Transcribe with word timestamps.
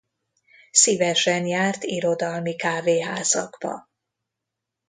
Szívesen 0.71 1.45
járt 1.47 1.83
irodalmi 1.83 2.55
kávéházakba. 2.55 3.89